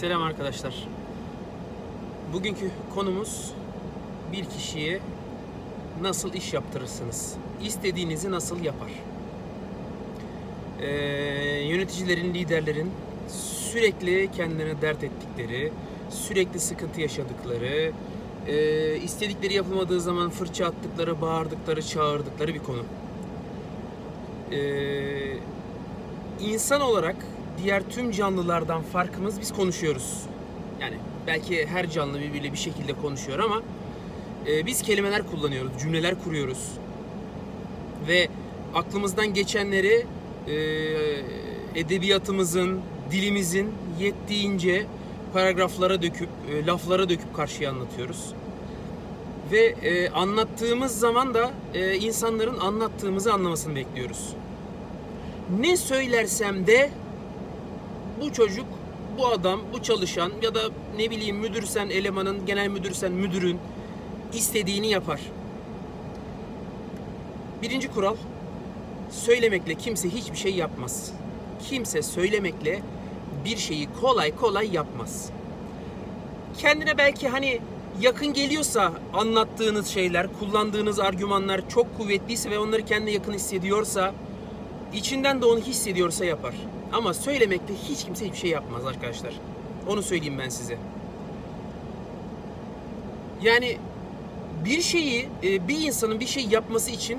[0.00, 0.74] Selam arkadaşlar.
[2.32, 3.52] Bugünkü konumuz
[4.32, 5.00] bir kişiye
[6.02, 7.34] nasıl iş yaptırırsınız?
[7.64, 8.90] İstediğinizi nasıl yapar?
[10.80, 10.88] Ee,
[11.68, 12.90] yöneticilerin, liderlerin
[13.72, 15.72] sürekli kendilerine dert ettikleri,
[16.10, 17.92] sürekli sıkıntı yaşadıkları,
[18.46, 22.84] e, istedikleri yapılmadığı zaman fırça attıkları, bağırdıkları, çağırdıkları bir konu.
[24.52, 25.36] Ee,
[26.40, 27.16] insan olarak
[27.62, 30.22] diğer tüm canlılardan farkımız biz konuşuyoruz.
[30.80, 33.62] Yani belki her canlı birbiriyle bir şekilde konuşuyor ama
[34.46, 36.70] e, biz kelimeler kullanıyoruz, cümleler kuruyoruz.
[38.08, 38.28] Ve
[38.74, 40.06] aklımızdan geçenleri
[40.46, 40.54] e,
[41.74, 44.86] edebiyatımızın, dilimizin yettiğince
[45.32, 48.32] paragraflara döküp, e, laflara döküp karşıya anlatıyoruz.
[49.52, 54.34] Ve e, anlattığımız zaman da e, insanların anlattığımızı anlamasını bekliyoruz.
[55.60, 56.90] Ne söylersem de
[58.20, 58.66] bu çocuk,
[59.18, 60.60] bu adam, bu çalışan ya da
[60.98, 63.58] ne bileyim müdürsen elemanın, genel müdürsen müdürün
[64.32, 65.20] istediğini yapar.
[67.62, 68.16] Birinci kural,
[69.10, 71.12] söylemekle kimse hiçbir şey yapmaz.
[71.68, 72.82] Kimse söylemekle
[73.44, 75.30] bir şeyi kolay kolay yapmaz.
[76.58, 77.60] Kendine belki hani
[78.00, 84.14] yakın geliyorsa anlattığınız şeyler, kullandığınız argümanlar çok kuvvetliyse ve onları kendine yakın hissediyorsa,
[84.94, 86.54] içinden de onu hissediyorsa yapar.
[86.92, 89.32] Ama söylemekte hiç kimse hiçbir şey yapmaz arkadaşlar.
[89.88, 90.78] Onu söyleyeyim ben size.
[93.42, 93.78] Yani
[94.64, 97.18] bir şeyi e, bir insanın bir şey yapması için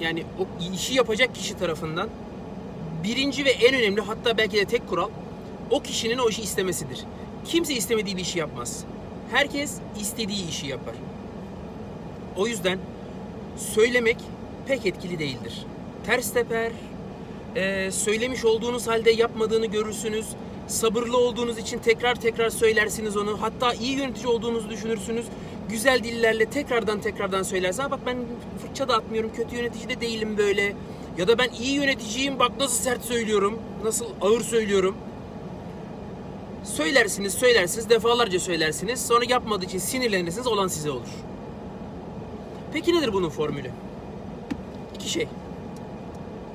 [0.00, 2.08] yani o işi yapacak kişi tarafından
[3.04, 5.08] birinci ve en önemli hatta belki de tek kural
[5.70, 7.00] o kişinin o işi istemesidir.
[7.44, 8.84] Kimse istemediği bir işi yapmaz.
[9.30, 10.94] Herkes istediği işi yapar.
[12.36, 12.78] O yüzden
[13.56, 14.16] söylemek
[14.66, 15.66] pek etkili değildir.
[16.06, 16.72] Ters teper,
[17.56, 20.26] e, söylemiş olduğunuz halde yapmadığını görürsünüz.
[20.66, 23.42] Sabırlı olduğunuz için tekrar tekrar söylersiniz onu.
[23.42, 25.26] Hatta iyi yönetici olduğunuzu düşünürsünüz.
[25.68, 27.90] Güzel dillerle tekrardan tekrardan söylersiniz.
[27.90, 28.16] Bak ben
[28.62, 30.72] fırça da atmıyorum, kötü yönetici de değilim böyle.
[31.18, 34.96] Ya da ben iyi yöneticiyim, bak nasıl sert söylüyorum, nasıl ağır söylüyorum.
[36.64, 39.06] Söylersiniz, söylersiniz, defalarca söylersiniz.
[39.06, 41.08] Sonra yapmadığı için sinirlenirsiniz, olan size olur.
[42.72, 43.70] Peki nedir bunun formülü?
[44.94, 45.28] İki şey.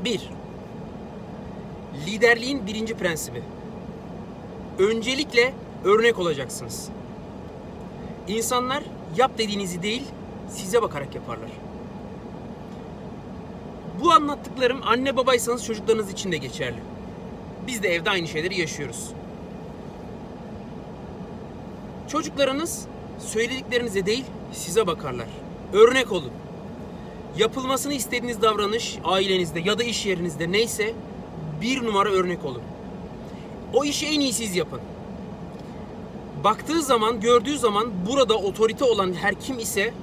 [0.05, 0.29] Bir,
[2.05, 3.43] liderliğin birinci prensibi.
[4.79, 5.53] Öncelikle
[5.85, 6.89] örnek olacaksınız.
[8.27, 8.83] İnsanlar
[9.17, 10.03] yap dediğinizi değil,
[10.49, 11.49] size bakarak yaparlar.
[14.03, 16.79] Bu anlattıklarım anne babaysanız çocuklarınız için de geçerli.
[17.67, 19.09] Biz de evde aynı şeyleri yaşıyoruz.
[22.07, 22.85] Çocuklarınız
[23.19, 25.27] söylediklerinize değil, size bakarlar.
[25.73, 26.31] Örnek olun.
[27.37, 30.93] Yapılmasını istediğiniz davranış ailenizde ya da iş yerinizde neyse
[31.61, 32.61] bir numara örnek olun.
[33.73, 34.79] O işi en iyi siz yapın.
[36.43, 39.93] Baktığı zaman, gördüğü zaman burada otorite olan her kim ise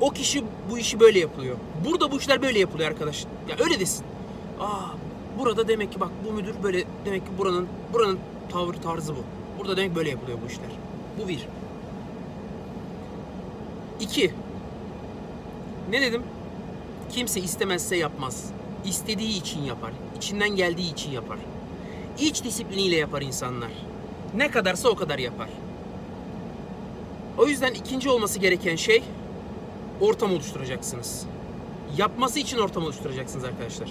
[0.00, 1.56] o kişi bu işi böyle yapılıyor.
[1.84, 3.24] Burada bu işler böyle yapılıyor arkadaş.
[3.48, 4.04] Ya öyle desin.
[4.60, 4.80] Aa
[5.38, 8.18] burada demek ki bak bu müdür böyle demek ki buranın buranın
[8.52, 9.20] tavır tarzı bu.
[9.58, 10.70] Burada demek böyle yapılıyor bu işler.
[11.18, 11.48] Bu bir.
[14.00, 14.34] İki.
[15.90, 16.22] Ne dedim?
[17.12, 18.50] Kimse istemezse yapmaz.
[18.84, 19.92] İstediği için yapar.
[20.16, 21.38] İçinden geldiği için yapar.
[22.18, 23.70] İç disipliniyle yapar insanlar.
[24.34, 25.48] Ne kadarsa o kadar yapar.
[27.38, 29.02] O yüzden ikinci olması gereken şey
[30.00, 31.26] ortam oluşturacaksınız.
[31.96, 33.90] Yapması için ortam oluşturacaksınız arkadaşlar.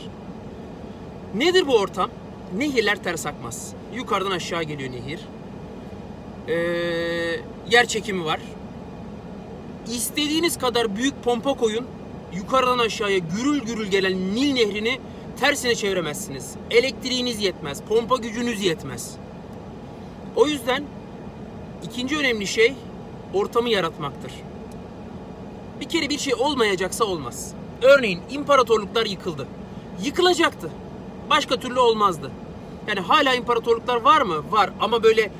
[1.35, 2.09] Nedir bu ortam?
[2.57, 3.73] Nehirler ters akmaz.
[3.95, 5.19] Yukarıdan aşağı geliyor nehir.
[6.47, 6.53] Ee,
[7.71, 8.39] yer çekimi var.
[9.87, 11.85] İstediğiniz kadar büyük pompa koyun.
[12.35, 14.99] Yukarıdan aşağıya gürül gürül gelen Nil nehrini
[15.39, 16.55] tersine çeviremezsiniz.
[16.71, 17.81] Elektriğiniz yetmez.
[17.81, 19.15] Pompa gücünüz yetmez.
[20.35, 20.83] O yüzden
[21.83, 22.73] ikinci önemli şey
[23.33, 24.31] ortamı yaratmaktır.
[25.79, 27.53] Bir kere bir şey olmayacaksa olmaz.
[27.81, 29.47] Örneğin imparatorluklar yıkıldı.
[30.03, 30.71] Yıkılacaktı.
[31.29, 32.31] Başka türlü olmazdı.
[32.87, 34.51] Yani hala imparatorluklar var mı?
[34.51, 35.31] Var ama böyle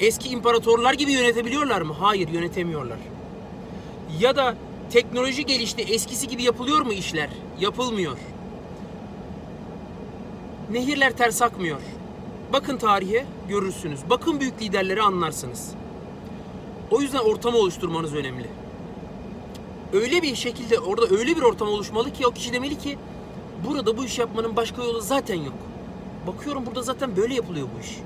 [0.00, 1.94] eski imparatorlar gibi yönetebiliyorlar mı?
[2.00, 2.98] Hayır, yönetemiyorlar.
[4.20, 4.54] Ya da
[4.92, 7.30] teknoloji gelişti, eskisi gibi yapılıyor mu işler?
[7.60, 8.18] Yapılmıyor.
[10.70, 11.80] Nehirler ters akmıyor.
[12.52, 14.00] Bakın tarihe görürsünüz.
[14.10, 15.70] Bakın büyük liderleri anlarsınız.
[16.90, 18.46] O yüzden ortamı oluşturmanız önemli.
[19.92, 22.98] Öyle bir şekilde orada öyle bir ortam oluşmalı ki o kişi demeli ki
[23.68, 25.58] burada bu iş yapmanın başka yolu zaten yok.
[26.26, 27.98] Bakıyorum burada zaten böyle yapılıyor bu iş.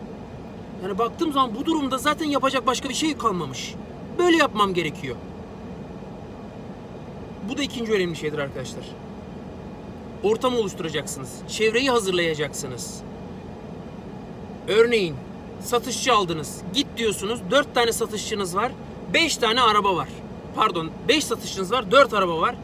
[0.83, 3.75] Yani baktığım zaman bu durumda zaten yapacak başka bir şey kalmamış.
[4.19, 5.17] Böyle yapmam gerekiyor.
[7.49, 8.85] Bu da ikinci önemli şeydir arkadaşlar.
[10.23, 11.31] Ortam oluşturacaksınız.
[11.49, 13.01] Çevreyi hazırlayacaksınız.
[14.69, 15.17] Örneğin
[15.61, 16.61] satışçı aldınız.
[16.75, 17.41] Git diyorsunuz.
[17.51, 18.73] 4 tane satışçınız var.
[19.15, 20.09] 5 tane araba var.
[20.57, 21.91] Pardon 5 satışçınız var.
[21.91, 22.55] 4 araba var.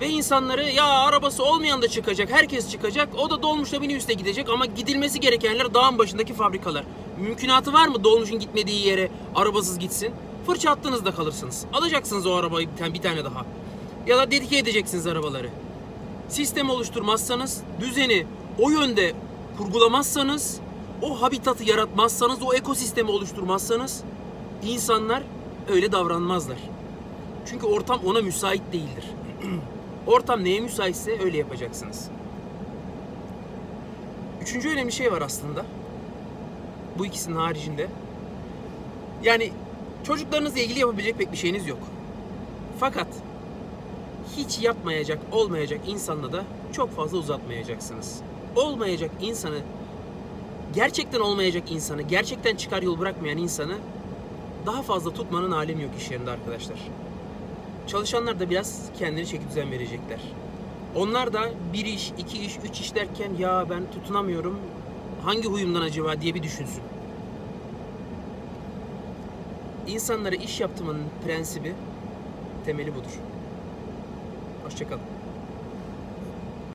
[0.00, 2.30] Ve insanları ya arabası olmayan da çıkacak.
[2.30, 3.08] Herkes çıkacak.
[3.18, 4.48] O da dolmuşla minibüste gidecek.
[4.50, 6.84] Ama gidilmesi gerekenler dağın başındaki fabrikalar.
[7.18, 10.12] Mümkünatı var mı dolmuşun gitmediği yere arabasız gitsin?
[10.46, 11.64] Fırça attığınızda kalırsınız.
[11.72, 13.46] Alacaksınız o arabayı bir tane daha.
[14.08, 15.50] Ya da dedike edeceksiniz arabaları.
[16.28, 18.26] Sistem oluşturmazsanız, düzeni
[18.58, 19.12] o yönde
[19.58, 20.60] kurgulamazsanız,
[21.02, 24.02] o habitatı yaratmazsanız, o ekosistemi oluşturmazsanız
[24.62, 25.22] insanlar
[25.70, 26.58] öyle davranmazlar.
[27.46, 29.04] Çünkü ortam ona müsait değildir.
[30.06, 32.08] ortam neye müsaitse öyle yapacaksınız.
[34.42, 35.66] Üçüncü önemli şey var aslında.
[36.98, 37.88] Bu ikisinin haricinde.
[39.22, 39.52] Yani
[40.04, 41.78] çocuklarınızla ilgili yapabilecek pek bir şeyiniz yok.
[42.80, 43.08] Fakat
[44.38, 48.20] hiç yapmayacak, olmayacak insanla da çok fazla uzatmayacaksınız.
[48.56, 49.58] Olmayacak insanı,
[50.74, 53.74] gerçekten olmayacak insanı, gerçekten çıkar yol bırakmayan insanı
[54.66, 56.78] daha fazla tutmanın alemi yok iş yerinde arkadaşlar.
[57.86, 60.20] Çalışanlar da biraz kendini çeki düzen verecekler.
[60.96, 64.58] Onlar da bir iş, iki iş, üç iş derken ya ben tutunamıyorum,
[65.24, 66.82] hangi huyumdan acaba diye bir düşünsün.
[69.86, 71.74] İnsanlara iş yaptırmanın prensibi,
[72.64, 73.27] temeli budur.
[74.68, 75.17] Hoşçakalın.